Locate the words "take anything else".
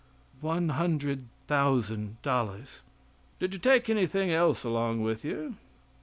3.59-4.63